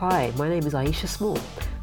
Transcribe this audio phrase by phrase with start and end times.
[0.00, 1.34] Hi, my name is Iesha Small.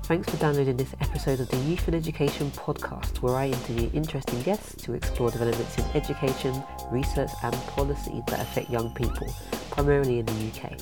[0.03, 4.41] Thanks for downloading this episode of the Youth and Education podcast, where I interview interesting
[4.43, 9.27] guests to explore developments in education, research, and policy that affect young people,
[9.69, 10.77] primarily in the UK.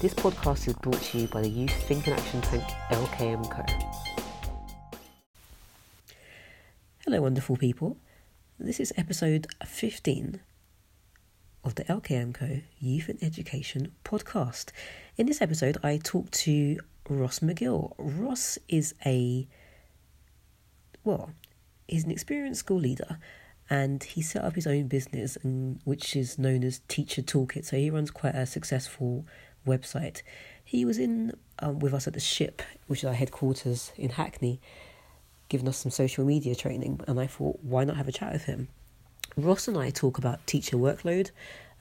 [0.00, 3.62] This podcast is brought to you by the Youth Think and Action Tank LKM Co.
[7.04, 7.98] Hello, wonderful people.
[8.58, 10.40] This is episode 15
[11.62, 12.60] of the LKM Co.
[12.78, 14.70] Youth and Education podcast.
[15.20, 17.92] In this episode, I talk to Ross McGill.
[17.98, 19.46] Ross is a,
[21.04, 21.32] well,
[21.86, 23.18] he's an experienced school leader
[23.68, 27.66] and he set up his own business, and, which is known as Teacher Toolkit.
[27.66, 29.26] So he runs quite a successful
[29.66, 30.22] website.
[30.64, 34.58] He was in um, with us at the Ship, which is our headquarters in Hackney,
[35.50, 38.44] giving us some social media training, and I thought, why not have a chat with
[38.44, 38.68] him?
[39.36, 41.30] Ross and I talk about teacher workload,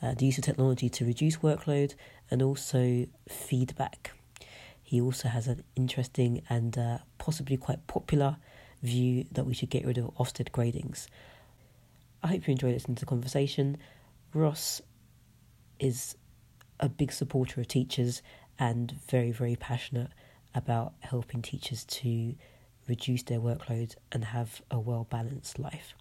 [0.02, 1.96] uh, the use of technology to reduce workload,
[2.32, 4.12] and also feedback.
[4.82, 8.38] He also has an interesting and uh, possibly quite popular
[8.82, 11.08] view that we should get rid of Ofsted gradings.
[12.24, 13.78] I hope you enjoyed listening to the conversation.
[14.34, 14.82] Ross
[15.80, 16.16] is
[16.80, 18.22] a big supporter of teachers
[18.58, 20.10] and very, very passionate
[20.56, 22.36] about helping teachers to
[22.88, 25.94] reduce their workload and have a well balanced life.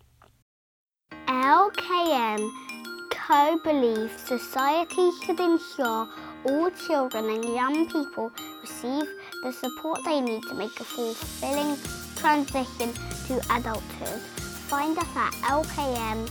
[1.28, 2.88] LKM
[3.29, 6.09] Co believes society should ensure
[6.47, 9.07] all children and young people receive
[9.43, 11.77] the support they need to make a fulfilling
[12.17, 12.91] transition
[13.27, 14.23] to adulthood.
[14.70, 16.29] Find us at lkmco.org.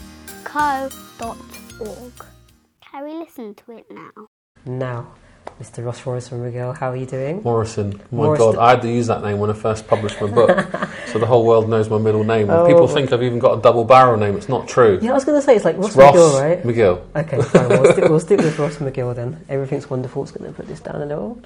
[2.82, 4.28] Can we listen to it now?
[4.66, 5.14] Now,
[5.62, 5.84] Mr.
[5.84, 7.42] Ross Morrison Miguel, how are you doing?
[7.42, 7.94] Morrison.
[7.96, 8.52] Oh my Morrison.
[8.54, 10.50] God, I had to use that name when I first published my book,
[11.08, 12.50] so the whole world knows my middle name.
[12.52, 12.68] Oh.
[12.68, 14.38] People think I've even got a double barrel name.
[14.38, 15.00] It's not true.
[15.02, 16.64] Yeah, I was going to say it's like Ross It's Ross McGill, right?
[16.64, 17.02] McGill.
[17.16, 17.70] Okay, fine.
[17.70, 19.44] We'll stick, we'll stick with Ross McGill then.
[19.50, 20.22] Everything's wonderful.
[20.22, 21.42] It's going to put this down a little.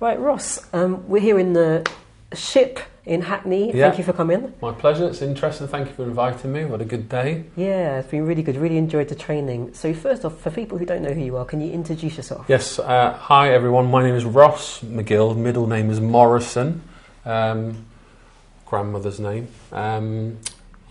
[0.00, 1.86] Right, Ross, um, we're here in the
[2.34, 3.74] ship in Hackney.
[3.74, 3.86] Yeah.
[3.88, 4.54] Thank you for coming.
[4.60, 5.06] My pleasure.
[5.08, 5.68] It's interesting.
[5.68, 6.64] Thank you for inviting me.
[6.64, 7.44] What a good day.
[7.56, 8.56] Yeah, it's been really good.
[8.56, 9.74] Really enjoyed the training.
[9.74, 12.46] So, first off, for people who don't know who you are, can you introduce yourself?
[12.48, 12.78] Yes.
[12.78, 13.90] Uh, hi everyone.
[13.90, 15.36] My name is Ross McGill.
[15.36, 16.82] Middle name is Morrison.
[17.24, 17.86] Um,
[18.66, 19.48] grandmother's name.
[19.72, 20.38] Um,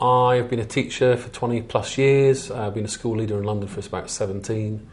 [0.01, 2.51] I've been a teacher for 20 plus years.
[2.51, 4.87] I've been a school leader in London for about 17.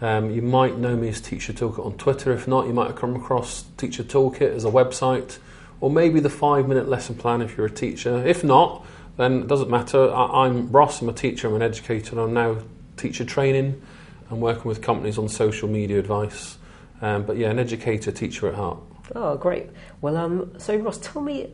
[0.00, 2.32] Um, you might know me as Teacher Toolkit on Twitter.
[2.32, 5.38] If not, you might have come across Teacher Toolkit as a website,
[5.80, 8.26] or maybe the five minute lesson plan if you're a teacher.
[8.26, 10.12] If not, then it doesn't matter.
[10.12, 12.62] I, I'm Ross, I'm a teacher, I'm an educator, and I'm now
[12.96, 13.80] teacher training.
[14.30, 16.58] I'm working with companies on social media advice.
[17.00, 18.78] Um, but yeah, an educator, teacher at heart.
[19.14, 19.68] Oh, great.
[20.00, 21.52] Well, um, so Ross, tell me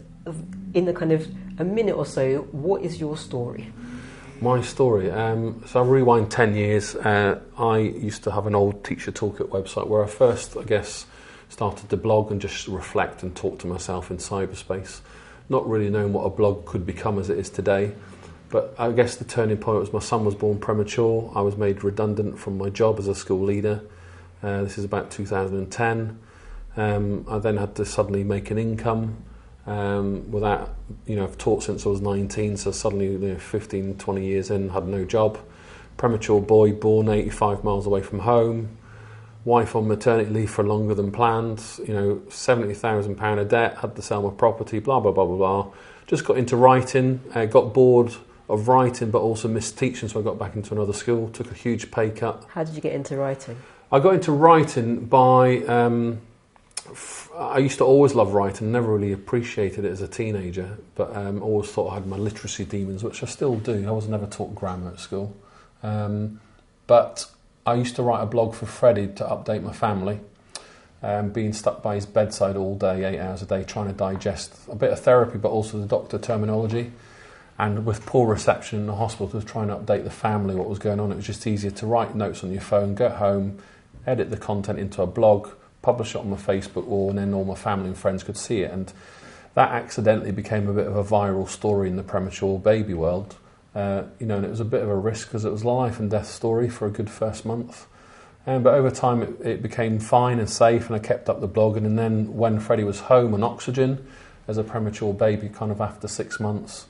[0.72, 3.72] in a kind of a minute or so, what is your story?
[4.40, 5.10] My story.
[5.10, 6.96] Um, so I rewind 10 years.
[6.96, 11.06] Uh, I used to have an old Teacher Toolkit website where I first, I guess,
[11.54, 14.98] started to blog and just reflect and talk to myself in cyberspace.
[15.48, 17.92] Not really knowing what a blog could become as it is today.
[18.50, 21.30] But I guess the turning point was my son was born premature.
[21.32, 23.82] I was made redundant from my job as a school leader.
[24.42, 26.18] Uh, this is about 2010.
[26.76, 29.22] Um, I then had to suddenly make an income
[29.64, 30.74] um, without,
[31.06, 34.50] you know, I've taught since I was 19, so suddenly, you know, 15, 20 years
[34.50, 35.38] in, had no job.
[35.98, 38.76] Premature boy born 85 miles away from home.
[39.44, 41.62] Wife on maternity leave for longer than planned.
[41.86, 45.72] You know, £70,000 of debt, had to sell my property, blah, blah, blah, blah, blah.
[46.06, 48.14] Just got into writing, uh, got bored
[48.48, 51.54] of writing, but also missed teaching, so I got back into another school, took a
[51.54, 52.44] huge pay cut.
[52.48, 53.56] How did you get into writing?
[53.90, 55.58] I got into writing by.
[55.58, 56.20] Um,
[56.90, 61.14] f- I used to always love writing, never really appreciated it as a teenager, but
[61.16, 63.86] um, always thought I had my literacy demons, which I still do.
[63.86, 65.34] I was never taught grammar at school.
[65.82, 66.40] Um,
[66.86, 67.30] but
[67.66, 70.20] I used to write a blog for Freddie to update my family,
[71.02, 74.54] um, being stuck by his bedside all day, eight hours a day, trying to digest
[74.70, 76.92] a bit of therapy, but also the doctor terminology.
[77.58, 80.68] And with poor reception in the hospital, trying to try and update the family what
[80.68, 83.58] was going on, it was just easier to write notes on your phone, get home,
[84.06, 85.48] edit the content into a blog,
[85.80, 88.60] publish it on my Facebook wall, and then all my family and friends could see
[88.60, 88.70] it.
[88.70, 88.92] And
[89.54, 93.36] that accidentally became a bit of a viral story in the premature baby world.
[93.74, 95.98] Uh, you know, and it was a bit of a risk because it was life
[95.98, 97.86] and death story for a good first month.
[98.46, 101.48] Um, but over time, it, it became fine and safe, and I kept up the
[101.48, 101.76] blog.
[101.76, 104.06] And then when Freddie was home on oxygen
[104.46, 106.86] as a premature baby, kind of after six months,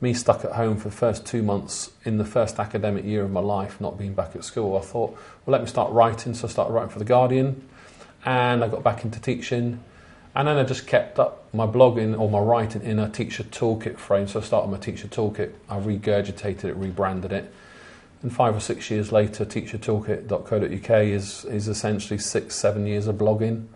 [0.00, 3.30] me stuck at home for the first two months in the first academic year of
[3.30, 5.12] my life, not being back at school, I thought,
[5.46, 6.34] well, let me start writing.
[6.34, 7.66] So I started writing for The Guardian,
[8.24, 9.82] and I got back into teaching.
[10.36, 13.96] And then I just kept up my blogging or my writing in a teacher toolkit
[13.96, 14.28] frame.
[14.28, 17.50] So I started my teacher toolkit, I regurgitated it, rebranded it.
[18.22, 23.66] And five or six years later, teachertoolkit.co.uk is, is essentially six, seven years of blogging.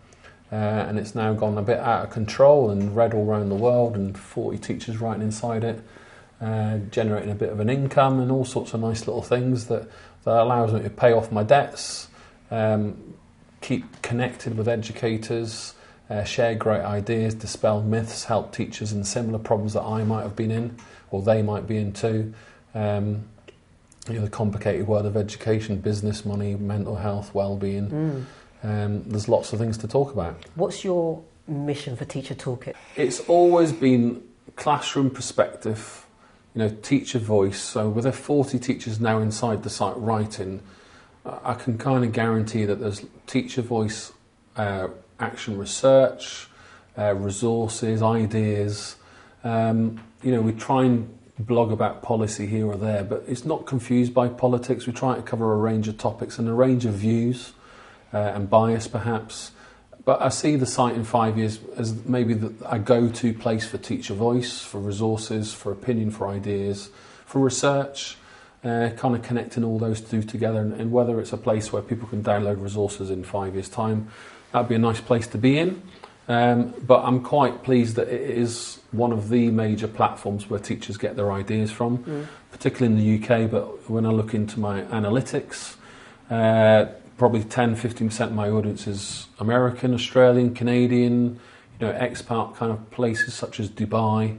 [0.52, 3.54] uh, and it's now gone a bit out of control and read all around the
[3.54, 5.80] world, and 40 teachers writing inside it,
[6.40, 9.88] uh, generating a bit of an income and all sorts of nice little things that,
[10.24, 12.08] that allows me to pay off my debts,
[12.50, 13.14] um,
[13.60, 15.74] keep connected with educators,
[16.10, 20.36] uh, share great ideas, dispel myths, help teachers in similar problems that I might have
[20.36, 20.76] been in
[21.10, 22.34] or they might be in too.
[22.74, 23.24] Um,
[24.08, 27.88] you know, the complicated world of education, business, money, mental health, well-being.
[27.90, 28.24] Mm.
[28.62, 30.36] Um, there's lots of things to talk about.
[30.54, 32.74] What's your mission for Teacher Toolkit?
[32.96, 34.22] It's always been
[34.56, 36.06] classroom perspective,
[36.54, 37.60] you know, teacher voice.
[37.60, 40.60] So with the 40 teachers now inside the site writing,
[41.24, 44.12] I can kind of guarantee that there's teacher voice,
[44.56, 44.88] uh,
[45.20, 46.48] action research,
[46.98, 48.96] uh, resources, ideas.
[49.44, 53.66] Um, you know, we try and blog about policy here or there, but it's not
[53.66, 54.86] confused by politics.
[54.86, 57.52] We try to cover a range of topics and a range of views
[58.12, 59.52] uh, and bias, perhaps.
[60.04, 63.66] But I see the site in five years as maybe the, a go to place
[63.66, 66.90] for teacher voice, for resources, for opinion, for ideas,
[67.24, 68.16] for research,
[68.64, 70.60] uh, kind of connecting all those two together.
[70.60, 74.08] And, and whether it's a place where people can download resources in five years' time,
[74.52, 75.82] that'd be a nice place to be in.
[76.28, 80.96] Um, but I'm quite pleased that it is one of the major platforms where teachers
[80.96, 82.26] get their ideas from, Mm.
[82.52, 83.46] particularly in the UK.
[83.50, 85.74] But when I look into my analytics,
[86.30, 86.86] uh,
[87.18, 91.40] probably 10 15% of my audience is American, Australian, Canadian,
[91.80, 94.38] you know, expat kind of places such as Dubai,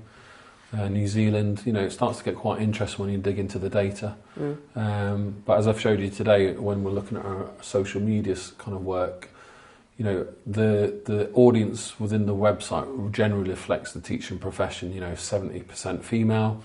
[0.78, 1.62] uh, New Zealand.
[1.66, 4.16] You know, it starts to get quite interesting when you dig into the data.
[4.40, 4.58] Mm.
[4.76, 8.76] Um, but as I've showed you today, when we're looking at our social media kind
[8.78, 9.28] of work,
[10.02, 14.92] you know, the the audience within the website generally reflects the teaching profession.
[14.94, 16.64] You know, seventy percent female.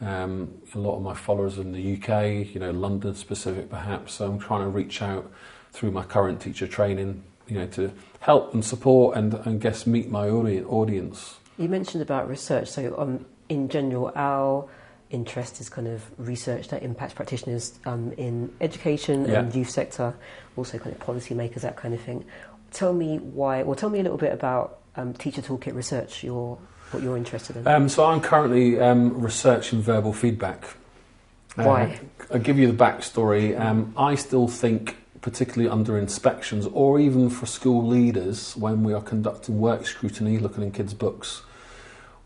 [0.00, 4.14] Um, a lot of my followers are in the UK, you know, London specific perhaps.
[4.14, 5.30] So I'm trying to reach out
[5.72, 10.08] through my current teacher training, you know, to help and support and, and guess meet
[10.08, 11.36] my audience.
[11.58, 12.68] You mentioned about research.
[12.68, 14.66] So, um, in general, our
[15.10, 19.40] interest is kind of research that impacts practitioners um, in education Yeah.
[19.40, 20.14] and youth sector,
[20.56, 22.24] also kind of policymakers, that kind of thing.
[22.70, 26.24] Tell me why, or tell me a little bit about um, Teacher Toolkit research.
[26.24, 26.58] Your
[26.90, 27.66] what you're interested in.
[27.66, 30.64] Um, so I'm currently um, researching verbal feedback.
[31.56, 32.00] Uh, Why?
[32.32, 33.58] I'll give you the backstory.
[33.58, 39.02] Um, I still think, particularly under inspections or even for school leaders, when we are
[39.02, 41.42] conducting work scrutiny, looking in kids' books,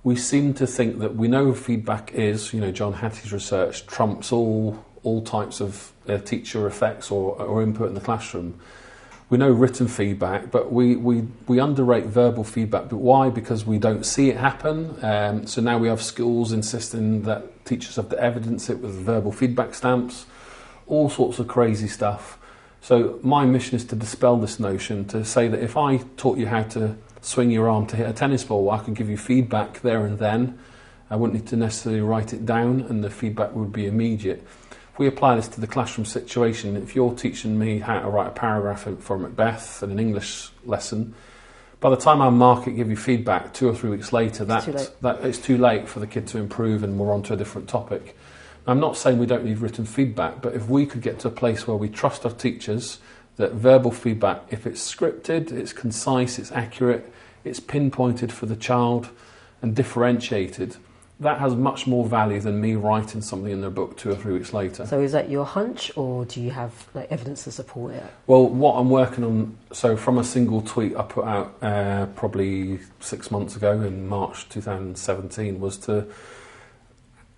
[0.02, 4.32] we seem to think that we know feedback is, you know, John Hattie's research trumps
[4.32, 8.58] all all types of uh, teacher effects or, or input in the classroom.
[9.31, 12.88] We know written feedback, but we, we, we underrate verbal feedback.
[12.88, 13.31] But why?
[13.31, 14.97] Because we don't see it happen.
[15.03, 19.32] Um, so now we have schools insisting that teachers have to evidence it with verbal
[19.32, 20.26] feedback stamps,
[20.87, 22.38] all sorts of crazy stuff.
[22.82, 26.47] So my mission is to dispel this notion, to say that if I taught you
[26.47, 29.81] how to swing your arm to hit a tennis ball, I could give you feedback
[29.81, 30.59] there and then.
[31.09, 34.47] I wouldn't need to necessarily write it down, and the feedback would be immediate.
[34.94, 38.29] If we apply this to the classroom situation, if you're teaching me how to write
[38.29, 41.17] a paragraph for Macbeth in an English lesson,
[41.81, 44.69] by the time I mark it, give you feedback two or three weeks later, that,
[44.69, 44.91] late.
[45.00, 47.69] that it's too late for the kid to improve and we're on to a different
[47.69, 48.17] topic.
[48.69, 51.32] I'm not saying we don't need written feedback, but if we could get to a
[51.32, 53.00] place where we trust our teachers
[53.37, 59.08] that verbal feedback, if it's scripted, it's concise, it's accurate, it's pinpointed for the child
[59.60, 60.77] and differentiated,
[61.21, 64.35] that has much more value than me writing something in their book two or three
[64.35, 64.85] weeks later.
[64.85, 68.03] so, is that your hunch, or do you have like evidence to support it?
[68.27, 72.81] Well, what I'm working on, so from a single tweet I put out uh, probably
[73.01, 76.06] six months ago in March 2017 was to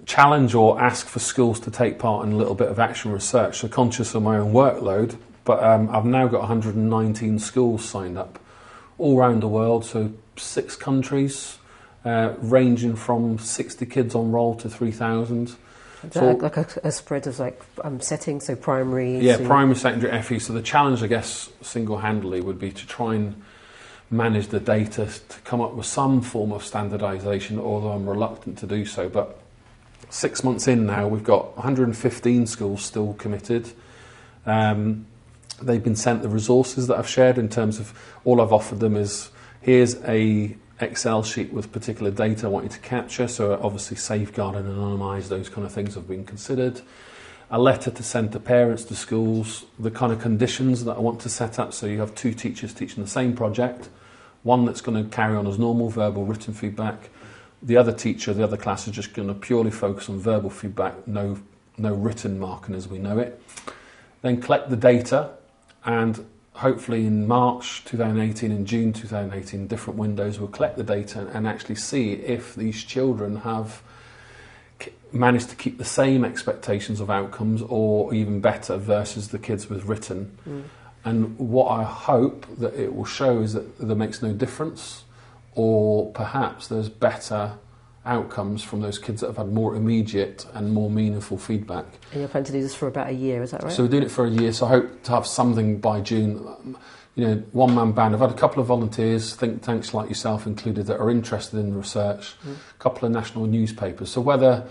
[0.06, 3.58] challenge or ask for schools to take part in a little bit of action research.
[3.58, 8.38] So conscious of my own workload, but um, I've now got 119 schools signed up
[8.98, 11.58] all around the world, so six countries,
[12.06, 15.56] uh, ranging from 60 kids on roll to 3,000.
[16.12, 19.18] So- like a, a spread of like um, settings, so primary?
[19.18, 20.38] Yeah, so- primary, secondary, FE.
[20.38, 23.42] So the challenge, I guess, single-handedly would be to try and
[24.08, 28.66] manage the data to come up with some form of standardisation, although I'm reluctant to
[28.66, 29.08] do so.
[29.08, 29.36] But
[30.08, 33.72] six months in now, we've got 115 schools still committed.
[34.44, 35.06] Um,
[35.60, 38.94] they've been sent the resources that I've shared in terms of all I've offered them
[38.94, 43.28] is here's a Excel sheet with particular data I want you to capture.
[43.28, 46.80] So obviously safeguard and anonymise those kind of things have been considered.
[47.50, 51.20] A letter to send to parents, to schools, the kind of conditions that I want
[51.20, 51.72] to set up.
[51.72, 53.88] So you have two teachers teaching the same project,
[54.42, 57.08] one that's going to carry on as normal verbal written feedback.
[57.62, 61.06] The other teacher, the other class is just going to purely focus on verbal feedback,
[61.06, 61.38] no
[61.78, 63.40] no written marking as we know it.
[64.22, 65.30] Then collect the data
[65.84, 66.24] and
[66.56, 71.74] hopefully in March 2018 and June 2018, different windows will collect the data and actually
[71.74, 73.82] see if these children have
[75.12, 79.84] managed to keep the same expectations of outcomes or even better versus the kids with
[79.84, 80.36] written.
[80.48, 80.62] Mm.
[81.04, 85.04] And what I hope that it will show is that there makes no difference,
[85.54, 87.52] or perhaps there's better
[88.06, 91.84] outcomes from those kids that have had more immediate and more meaningful feedback.
[92.12, 93.72] And you're planning to do this for about a year, is that right?
[93.72, 94.52] So we're doing it for a year.
[94.52, 96.76] So I hope to have something by June.
[97.14, 98.14] You know, one man band.
[98.14, 101.70] I've had a couple of volunteers, think tanks like yourself included, that are interested in
[101.70, 102.34] the research.
[102.44, 102.52] Mm.
[102.52, 104.10] A couple of national newspapers.
[104.10, 104.66] So whether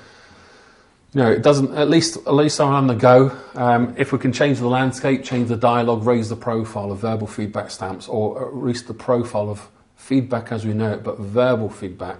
[1.15, 1.73] you know, it doesn't.
[1.73, 3.35] At least, at least I'm on the go.
[3.55, 7.25] Um, if we can change the landscape, change the dialogue, raise the profile of verbal
[7.25, 11.69] feedback stamps, or at least the profile of feedback as we know it, but verbal
[11.69, 12.17] feedback,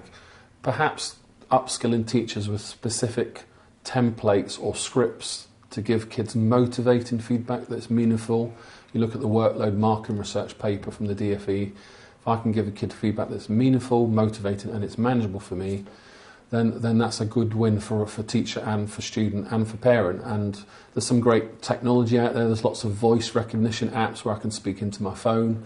[0.65, 1.17] perhaps
[1.51, 3.43] upskilling teachers with specific
[3.83, 8.51] templates or scripts to give kids motivating feedback that's meaningful.
[8.91, 11.67] You look at the workload marking research paper from the DFE.
[11.67, 15.85] If I can give a kid feedback that's meaningful, motivating, and it's manageable for me,
[16.49, 20.23] then then that's a good win for for teacher and for student and for parent.
[20.23, 20.59] And
[20.95, 22.47] there's some great technology out there.
[22.47, 25.63] There's lots of voice recognition apps where I can speak into my phone.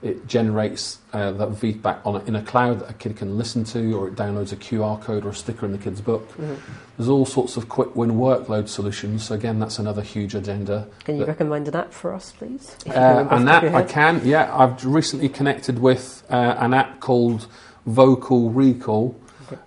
[0.00, 3.64] It generates uh, that feedback on a, in a cloud that a kid can listen
[3.64, 6.28] to, or it downloads a QR code or a sticker in the kid's book.
[6.36, 6.56] Mhm.
[6.96, 9.24] There's all sorts of quick win workload solutions.
[9.24, 10.86] So again, that's another huge agenda.
[11.04, 12.76] Can you that- recommend an app for us, please?
[12.86, 14.56] Uh, an app I can, yeah.
[14.56, 17.48] I've recently connected with uh, an app called
[17.84, 19.16] Vocal Recall.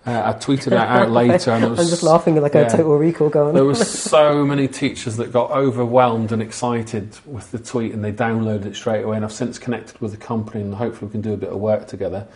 [0.05, 2.61] Uh, I tweeted that out later, and it was I'm just laughing like yeah.
[2.61, 3.53] a total recall going.
[3.53, 8.11] there was so many teachers that got overwhelmed and excited with the tweet and they
[8.11, 11.21] downloaded it straight away and I've since connected with the company and hopefully we can
[11.21, 12.27] do a bit of work together.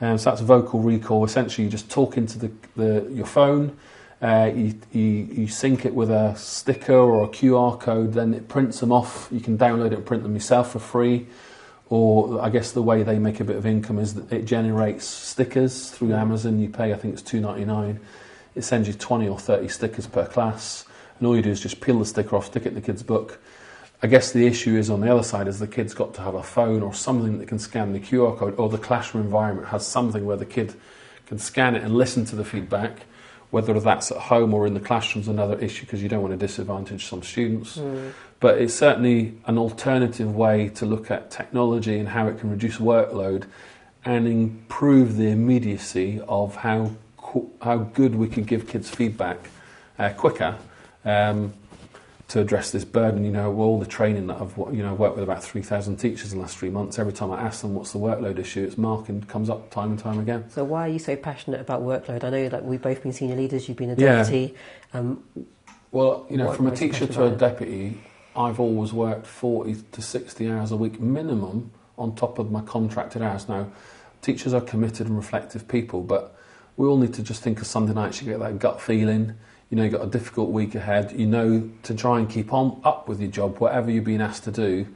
[0.00, 1.24] Um, so that's vocal recall.
[1.24, 3.76] Essentially you just talk into the, the, your phone,
[4.22, 8.48] uh, you, you, you sync it with a sticker or a QR code, then it
[8.48, 9.28] prints them off.
[9.30, 11.26] You can download it and print them yourself for free.
[11.88, 15.04] Or I guess the way they make a bit of income is that it generates
[15.04, 16.58] stickers through Amazon.
[16.58, 18.00] You pay, I think it's two ninety nine.
[18.54, 20.84] It sends you twenty or thirty stickers per class,
[21.18, 23.02] and all you do is just peel the sticker off, stick it in the kid's
[23.04, 23.40] book.
[24.02, 26.34] I guess the issue is on the other side is the kid's got to have
[26.34, 29.86] a phone or something that can scan the QR code, or the classroom environment has
[29.86, 30.74] something where the kid
[31.26, 33.06] can scan it and listen to the feedback.
[33.56, 36.36] Whether that's at home or in the classroom's another issue because you don't want to
[36.36, 37.78] disadvantage some students.
[37.78, 38.12] Mm.
[38.38, 42.76] But it's certainly an alternative way to look at technology and how it can reduce
[42.76, 43.44] workload
[44.04, 49.38] and improve the immediacy of how qu- how good we can give kids feedback
[49.98, 50.58] uh, quicker
[51.06, 51.54] um,
[52.28, 53.24] to address this burden.
[53.24, 56.32] You know, all the training that I've you know worked with about three thousand teachers
[56.32, 56.98] in the last three months.
[56.98, 59.98] Every time I ask them what's the workload issue, it's marking comes up time and
[59.98, 60.48] time again.
[60.50, 62.24] So why are you so passionate about workload?
[62.24, 63.68] I know that we've both been senior leaders.
[63.68, 64.18] You've been a Yeah.
[64.22, 64.54] deputy.
[64.92, 65.22] Um,
[65.92, 67.98] Well, you know, from a teacher to a deputy,
[68.34, 73.22] I've always worked 40 to 60 hours a week minimum on top of my contracted
[73.22, 73.48] hours.
[73.48, 73.68] Now,
[74.20, 76.36] teachers are committed and reflective people, but
[76.76, 79.34] we all need to just think of Sunday nights, you get that gut feeling,
[79.70, 82.80] you know, you've got a difficult week ahead, you know, to try and keep on
[82.84, 84.86] up with your job, whatever you're being asked to do,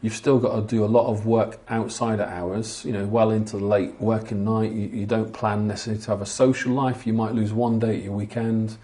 [0.00, 3.30] you've still got to do a lot of work outside of hours, you know, well
[3.30, 4.72] into the late working night.
[4.72, 7.96] You, you don't plan necessarily to have a social life, you might lose one day
[7.96, 8.76] at your weekend.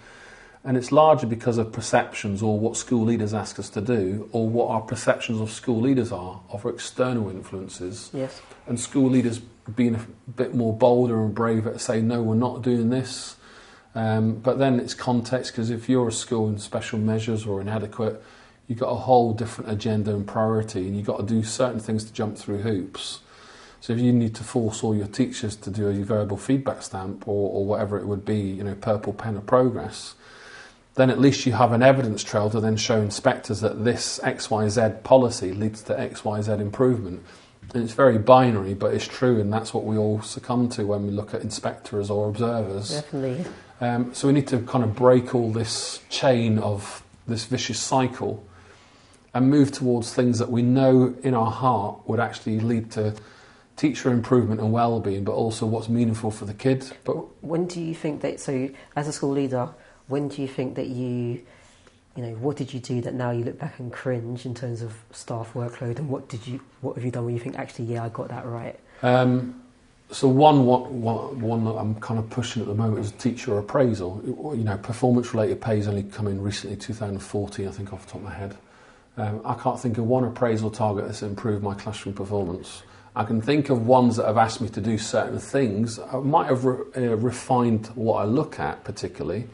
[0.64, 4.48] And it's largely because of perceptions or what school leaders ask us to do, or
[4.48, 8.10] what our perceptions of school leaders are of external influences.
[8.12, 8.40] yes.
[8.68, 9.40] And school leaders
[9.74, 13.36] being a bit more bolder and braver to say, no, we're not doing this.
[13.94, 18.22] Um, but then it's context, because if you're a school in special measures or inadequate,
[18.66, 22.04] you've got a whole different agenda and priority, and you've got to do certain things
[22.04, 23.20] to jump through hoops.
[23.80, 27.26] So if you need to force all your teachers to do a verbal feedback stamp
[27.26, 30.14] or, or whatever it would be, you know, purple pen of progress,
[30.94, 35.02] then at least you have an evidence trail to then show inspectors that this XYZ
[35.02, 37.24] policy leads to XYZ improvement.
[37.74, 41.04] And it's very binary, but it's true, and that's what we all succumb to when
[41.06, 42.90] we look at inspectors or observers.
[42.90, 43.46] Definitely.
[43.82, 48.46] Um, so we need to kind of break all this chain of this vicious cycle
[49.34, 53.12] and move towards things that we know in our heart would actually lead to
[53.76, 56.92] teacher improvement and well-being, but also what's meaningful for the kid.
[57.02, 58.38] But When do you think that?
[58.38, 59.68] So, as a school leader,
[60.06, 61.42] when do you think that you,
[62.14, 64.82] you know, what did you do that now you look back and cringe in terms
[64.82, 67.86] of staff workload, and what did you, what have you done when you think actually,
[67.86, 68.78] yeah, I got that right?
[69.02, 69.61] Um,
[70.12, 74.20] so one, one, one, that I'm kind of pushing at the moment is teacher appraisal.
[74.24, 78.20] You know, performance-related pay has only come in recently, 2014, I think, off the top
[78.20, 78.56] of my head.
[79.16, 82.82] Um, I can't think of one appraisal target that's improved my classroom performance.
[83.16, 85.98] I can think of ones that have asked me to do certain things.
[85.98, 89.48] I might have re- uh, refined what I look at particularly,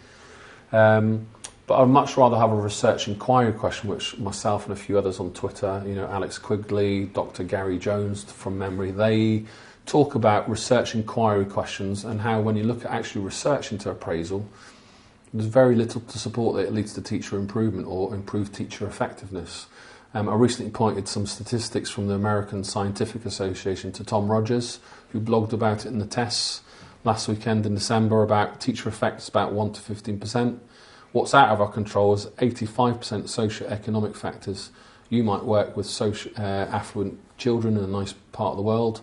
[0.73, 1.27] um,
[1.69, 5.21] But I'd much rather have a research inquiry question, which myself and a few others
[5.21, 7.45] on Twitter, you know, Alex Quigley, Dr.
[7.45, 9.45] Gary Jones from memory, they
[9.89, 14.47] talk about research inquiry questions and how when you look at actually research into appraisal,
[15.33, 19.67] there's very little to support that it leads to teacher improvement or improved teacher effectiveness.
[20.15, 24.81] Um, I recently pointed some statistics from the American Scientific Association to Tom Rogers,
[25.11, 26.63] who blogged about it in the TES
[27.05, 30.59] last weekend in December about teacher effects about 1 to 15%.
[31.13, 34.71] What's out of our control is 85% socio-economic factors.
[35.09, 39.01] You might work with social, uh, affluent children in a nice part of the world.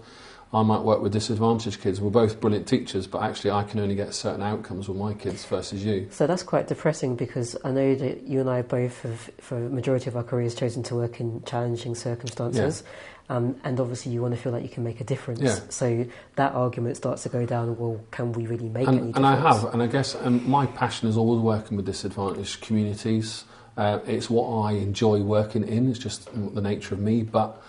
[0.53, 1.99] I might work with disadvantaged kids.
[1.99, 5.43] We're both brilliant teachers, but actually, I can only get certain outcomes with my kids
[5.45, 6.07] versus you.
[6.11, 9.69] So that's quite depressing because I know that you and I both have, for the
[9.69, 12.83] majority of our careers, chosen to work in challenging circumstances.
[12.85, 13.35] Yeah.
[13.35, 15.41] Um, and obviously, you want to feel like you can make a difference.
[15.41, 15.59] Yeah.
[15.69, 17.75] So that argument starts to go down.
[17.77, 19.17] Well, can we really make and, any difference?
[19.17, 23.45] And I have, and I guess, and my passion is always working with disadvantaged communities.
[23.77, 25.89] Uh, it's what I enjoy working in.
[25.89, 27.61] It's just the nature of me, but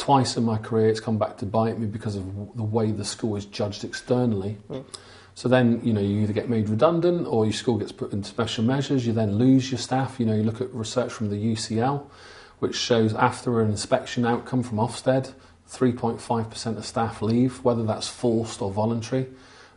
[0.00, 2.24] twice in my career it's come back to bite me because of
[2.56, 4.56] the way the school is judged externally.
[4.70, 4.84] Mm.
[5.34, 8.28] So then, you know, you either get made redundant or your school gets put into
[8.28, 10.18] special measures, you then lose your staff.
[10.18, 12.04] You know, you look at research from the UCL,
[12.58, 15.32] which shows after an inspection outcome from Ofsted,
[15.70, 19.28] 3.5% of staff leave, whether that's forced or voluntary.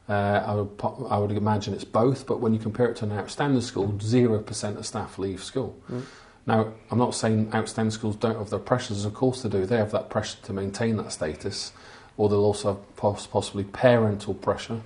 [0.10, 0.70] Uh, I, would,
[1.10, 4.77] I would imagine it's both, but when you compare it to an outstanding school, 0%
[4.77, 5.82] of staff leave school.
[5.89, 6.03] Mm.
[6.45, 9.65] Now, I'm not saying outstanding schools don't have their pressures, of course they do.
[9.65, 11.71] They have that pressure to maintain that status,
[12.17, 14.81] or they'll also have possibly parental pressure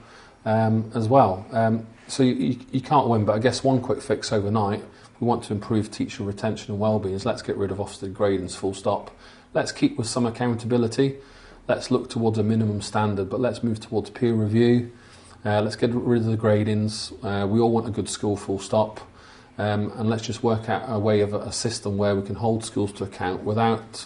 [0.45, 1.45] um, as well.
[1.51, 4.83] Um, so you, you, you, can't win, but I guess one quick fix overnight,
[5.19, 8.55] we want to improve teacher retention and well-being, is let's get rid of Ofsted gradings
[8.55, 9.11] full stop.
[9.53, 11.17] Let's keep with some accountability.
[11.67, 14.91] Let's look towards a minimum standard, but let's move towards peer review.
[15.43, 17.11] Uh, let's get rid of the gradings.
[17.23, 19.01] Uh, we all want a good school full stop.
[19.57, 22.63] Um, and let's just work out a way of a, system where we can hold
[22.63, 24.05] schools to account without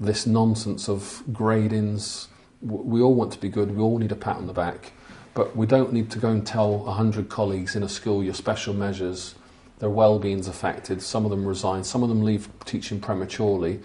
[0.00, 2.28] this nonsense of gradings.
[2.62, 4.92] We all want to be good, we all need a pat on the back,
[5.34, 8.72] but we don't need to go and tell 100 colleagues in a school your special
[8.72, 9.34] measures,
[9.80, 13.80] their well-being's affected, some of them resign, some of them leave teaching prematurely.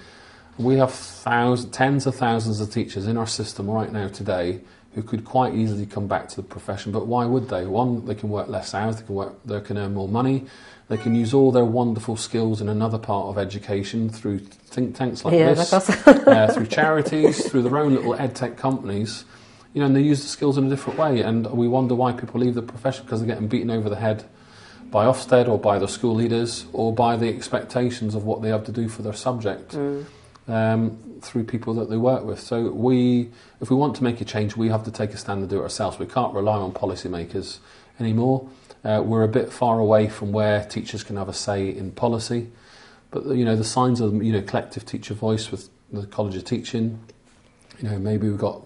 [0.57, 4.61] We have thousands, tens of thousands of teachers in our system right now today
[4.97, 6.91] who could quite easily come back to the profession.
[6.91, 7.67] But why would they?
[7.67, 10.45] One, they can work less hours, they can work, they can earn more money,
[10.89, 15.25] they can use all their wonderful skills in another part of education through think tanks
[15.25, 15.73] like yeah, this,
[16.07, 19.25] uh, through charities, through their own little edtech companies.
[19.73, 21.21] You know, and they use the skills in a different way.
[21.21, 24.23] And we wonder why people leave the profession because they're getting beaten over the head
[24.89, 28.63] by Ofsted or by the school leaders or by the expectations of what they have
[28.65, 29.73] to do for their subject.
[29.73, 30.05] Mm.
[30.47, 32.39] Um, through people that they work with.
[32.39, 35.41] So we, if we want to make a change, we have to take a stand
[35.41, 35.99] and do it ourselves.
[35.99, 37.57] We can't rely on policymakers
[37.99, 38.47] anymore.
[38.87, 42.49] Uh, we're a bit far away from where teachers can have a say in policy.
[43.11, 46.45] But you know the signs of you know collective teacher voice with the College of
[46.45, 46.99] Teaching.
[47.79, 48.65] You know maybe we've got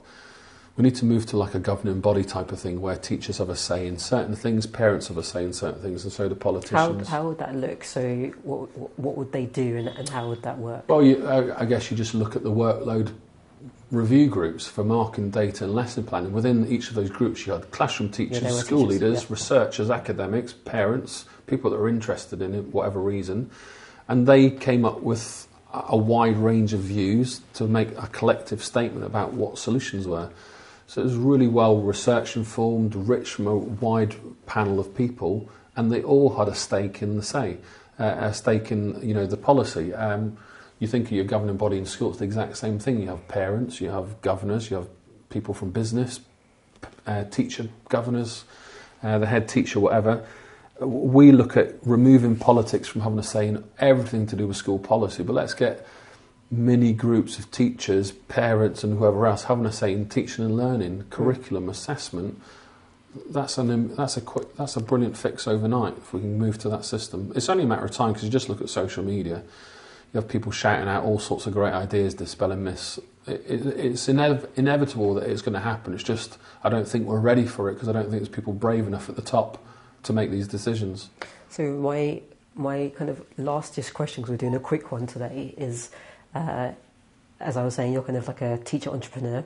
[0.77, 3.49] we need to move to like a governing body type of thing where teachers have
[3.49, 6.35] a say in certain things, parents have a say in certain things, and so do
[6.35, 7.07] politicians.
[7.07, 7.83] How, how would that look?
[7.83, 10.87] So, what, what would they do, and, and how would that work?
[10.87, 13.11] Well, you, I, I guess you just look at the workload
[13.91, 16.31] review groups for marking data and lesson planning.
[16.31, 19.27] Within each of those groups, you had classroom teachers, yeah, school teachers, leaders, yeah.
[19.29, 23.51] researchers, academics, parents, people that are interested in it, whatever reason,
[24.07, 29.05] and they came up with a wide range of views to make a collective statement
[29.05, 30.29] about what solutions were.
[30.87, 35.91] So it was really well research informed, rich from a wide panel of people, and
[35.91, 37.57] they all had a stake in the say,
[37.99, 39.93] uh, a stake in you know the policy.
[39.93, 40.37] Um,
[40.81, 43.01] you think of your governing body in school, it's the exact same thing.
[43.01, 44.87] You have parents, you have governors, you have
[45.29, 46.21] people from business,
[47.05, 48.45] uh, teacher governors,
[49.03, 50.25] uh, the head teacher, whatever.
[50.79, 54.79] We look at removing politics from having a say in everything to do with school
[54.79, 55.85] policy, but let's get
[56.49, 61.05] mini groups of teachers, parents, and whoever else having a say in teaching and learning,
[61.11, 62.41] curriculum, assessment.
[63.29, 66.69] That's an that's a quick, that's a brilliant fix overnight if we can move to
[66.69, 67.31] that system.
[67.35, 69.43] It's only a matter of time because you just look at social media.
[70.13, 72.99] You have people shouting out all sorts of great ideas, dispelling myths.
[73.27, 75.93] It, it, it's inev- inevitable that it's going to happen.
[75.93, 78.53] It's just I don't think we're ready for it because I don't think there's people
[78.53, 79.63] brave enough at the top
[80.03, 81.09] to make these decisions.
[81.49, 82.21] So my
[82.55, 85.91] my kind of last just question, because we're doing a quick one today, is
[86.35, 86.71] uh,
[87.39, 89.43] as I was saying, you're kind of like a teacher entrepreneur,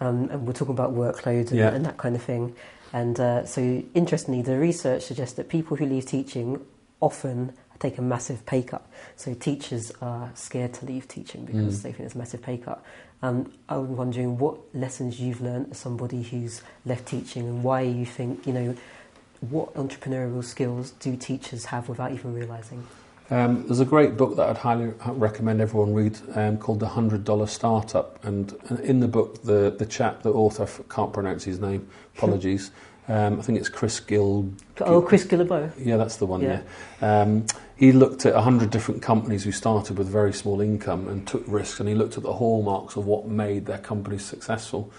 [0.00, 1.70] um, and we're talking about workloads and, yeah.
[1.70, 2.54] and that kind of thing.
[2.92, 6.64] And uh, so, interestingly, the research suggests that people who leave teaching
[7.00, 8.86] often take a massive pay cut.
[9.16, 11.82] So, teachers are scared to leave teaching because mm.
[11.82, 12.84] they think it's a massive pay cut.
[13.22, 17.80] Um, I was wondering what lessons you've learned as somebody who's left teaching and why
[17.80, 18.76] you think, you know,
[19.40, 22.86] what entrepreneurial skills do teachers have without even realizing?
[23.30, 27.24] Um, there's a great book that I'd highly recommend everyone read um, called The Hundred
[27.24, 31.44] Dollar Startup, and, and in the book, the the chap, the author, I can't pronounce
[31.44, 31.88] his name.
[32.16, 32.70] Apologies.
[33.08, 34.50] Um, I think it's Chris Gill.
[34.80, 35.72] Oh, Chris Guillebeau.
[35.78, 36.42] Yeah, that's the one.
[36.42, 36.60] Yeah.
[37.00, 37.22] Yeah.
[37.22, 41.44] Um, he looked at hundred different companies who started with very small income and took
[41.46, 44.92] risks, and he looked at the hallmarks of what made their companies successful.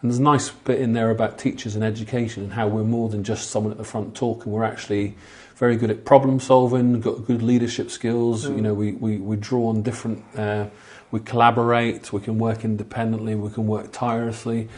[0.00, 3.08] And there's a nice bit in there about teachers and education and how we're more
[3.08, 4.52] than just someone at the front talking.
[4.52, 5.16] We're actually
[5.56, 8.46] very good at problem solving, got good leadership skills.
[8.46, 8.56] Mm.
[8.56, 10.66] You know, we, we, we draw on different, uh,
[11.10, 14.68] we collaborate, we can work independently, we can work tirelessly.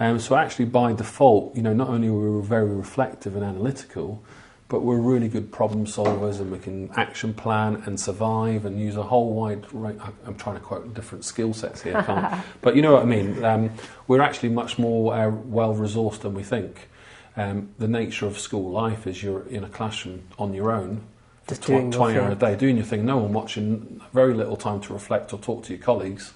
[0.00, 4.24] Um, so actually, by default, you know, not only were we very reflective and analytical,
[4.68, 8.96] but we're really good problem solvers and we can action plan and survive and use
[8.96, 10.00] a whole wide range.
[10.24, 13.44] I'm trying to quote different skill sets here, can't but you know what I mean.
[13.44, 13.70] Um,
[14.06, 16.88] we're actually much more uh, well resourced than we think.
[17.36, 21.02] Um, the nature of school life is you're in a classroom on your own
[21.48, 24.56] Just tw- your 20 hours a day, doing your thing, no one watching, very little
[24.56, 26.32] time to reflect or talk to your colleagues.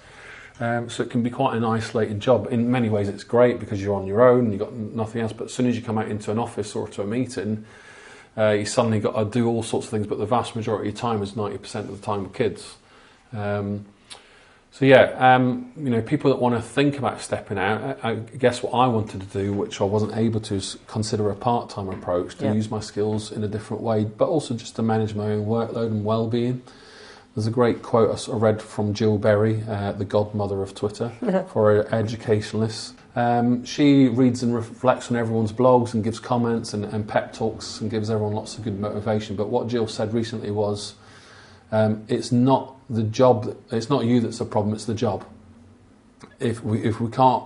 [0.61, 2.49] Um, so it can be quite an isolating job.
[2.51, 5.33] In many ways, it's great because you're on your own, you've got nothing else.
[5.33, 7.64] But as soon as you come out into an office or to a meeting,
[8.38, 10.07] uh, you suddenly got to do all sorts of things.
[10.07, 12.77] But the vast majority of time is 90% of the time with kids.
[13.33, 13.85] Um,
[14.71, 18.14] so yeah, um, you know, people that want to think about stepping out, I, I
[18.14, 21.88] guess what I wanted to do, which I wasn't able to, is consider a part-time
[21.88, 22.55] approach to Yeah.
[22.55, 25.87] use my skills in a different way, but also just to manage my own workload
[25.87, 26.62] and well-being.
[27.35, 31.11] There's a great quote I read from Jill Berry, uh, the godmother of Twitter,
[31.53, 32.94] for educationalists.
[33.16, 37.81] Um, she reads and reflects on everyone's blogs and gives comments and, and pep talks
[37.81, 39.35] and gives everyone lots of good motivation.
[39.35, 40.94] But what Jill said recently was,
[41.73, 43.57] um, "It's not the job.
[43.73, 44.73] It's not you that's the problem.
[44.73, 45.25] It's the job.
[46.38, 47.44] If we if we can't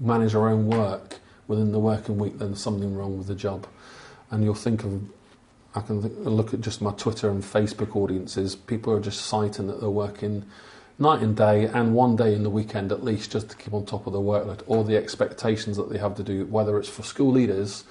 [0.00, 1.18] manage our own work
[1.48, 3.66] within the working week, then there's something wrong with the job.
[4.30, 5.02] And you'll think of
[5.74, 8.54] I can look at just my Twitter and Facebook audiences.
[8.54, 10.44] People are just citing that they're working
[10.98, 13.84] night and day and one day in the weekend at least just to keep on
[13.84, 17.02] top of the workload or the expectations that they have to do, whether it's for
[17.02, 17.84] school leaders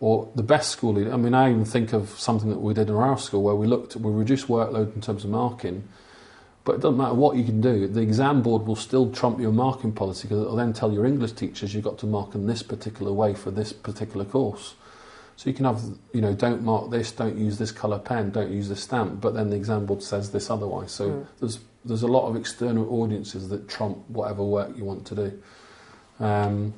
[0.00, 1.12] or the best school leader.
[1.12, 3.66] I mean, I even think of something that we did in our school where we
[3.66, 5.88] looked, we reduced workload in terms of marking,
[6.64, 7.88] but it doesn't matter what you can do.
[7.88, 11.32] The exam board will still trump your marking policy because it'll then tell your English
[11.32, 14.74] teachers you've got to mark in this particular way for this particular course.
[15.36, 18.50] So you can have, you know, don't mark this, don't use this colour pen, don't
[18.52, 20.92] use this stamp, but then the exam board says this otherwise.
[20.92, 21.26] So Mm.
[21.40, 25.42] there's there's a lot of external audiences that trump whatever work you want to do.
[26.18, 26.72] Um,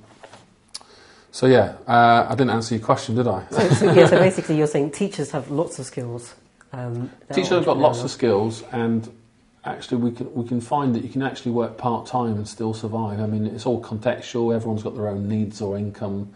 [1.31, 3.45] so yeah, uh, I didn't answer your question, did I?
[3.51, 6.35] So, so, yeah, so basically, you're saying teachers have lots of skills.
[6.73, 9.09] Um, Teachers have got lots of skills, and
[9.65, 12.75] actually, we can we can find that you can actually work part time and still
[12.75, 13.21] survive.
[13.21, 14.55] I mean, it's all contextual.
[14.55, 16.33] Everyone's got their own needs or income,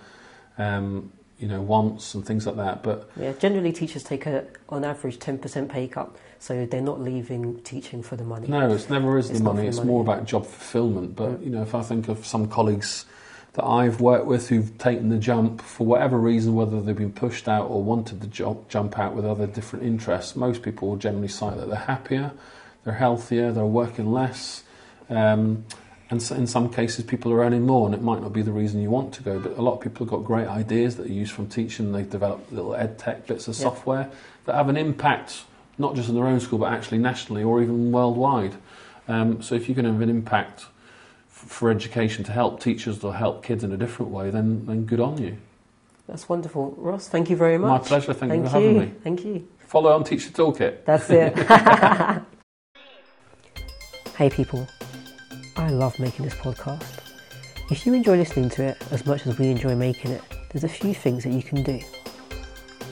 [0.58, 2.82] um, you know, wants and things like that.
[2.82, 7.60] But Yeah, generally, teachers take a, on average, 10% pay cut, so they're not leaving
[7.62, 8.46] teaching for the money.
[8.46, 9.62] no, it's never is It's the money.
[9.62, 11.16] for It's money, more about job fulfillment.
[11.16, 11.44] But Mm.
[11.44, 13.06] you know, if I think of some colleagues
[13.54, 17.48] that I've worked with who've taken the jump for whatever reason, whether they've been pushed
[17.48, 21.26] out or wanted to jump, jump out with other different interests, most people will generally
[21.28, 22.32] cite that they're happier,
[22.84, 24.62] they're healthier, they're working less.
[25.08, 25.64] Um,
[26.10, 28.50] and so in some cases, people are earning more, and it might not be the
[28.52, 29.38] reason you want to go.
[29.38, 31.92] But a lot of people have got great ideas that they use from teaching.
[31.92, 33.62] They've developed little ed tech bits of Yeah.
[33.62, 34.10] software
[34.46, 35.44] that have an impact,
[35.78, 38.54] not just in their own school, but actually nationally or even worldwide.
[39.08, 40.66] Um, so if you can have an impact f-
[41.28, 45.00] for education to help teachers or help kids in a different way, then, then good
[45.00, 45.36] on you.
[46.08, 46.74] That's wonderful.
[46.76, 47.82] Ross, thank you very much.
[47.82, 48.12] My pleasure.
[48.14, 48.80] Thank, you Thank for having you.
[48.80, 48.92] me.
[49.04, 49.48] Thank you.
[49.66, 50.84] Follow on Teacher Toolkit.
[50.84, 51.36] That's it.
[54.16, 54.66] hey, people.
[55.60, 57.00] I love making this podcast.
[57.70, 60.68] If you enjoy listening to it as much as we enjoy making it, there's a
[60.68, 61.78] few things that you can do.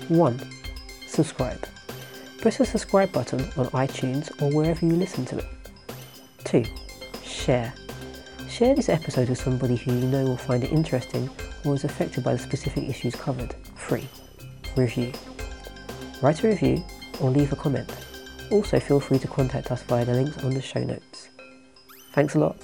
[0.09, 0.39] One,
[1.07, 1.67] subscribe.
[2.43, 5.47] Press the subscribe button on iTunes or wherever you listen to it.
[6.45, 6.63] Two,
[7.25, 7.73] share.
[8.51, 11.31] Share this episode with somebody who you know will find it interesting
[11.65, 13.55] or is affected by the specific issues covered.
[13.77, 14.07] Three,
[14.77, 15.13] review.
[16.21, 16.85] Write a review
[17.19, 17.91] or leave a comment.
[18.51, 21.31] Also, feel free to contact us via the links on the show notes.
[22.19, 22.57] Thanks a lot.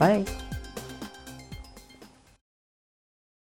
[0.00, 0.24] Bye.